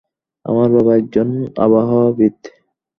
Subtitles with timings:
[0.45, 1.27] আমার বাবা একজন
[1.57, 2.37] আবহাওয়াবিদ!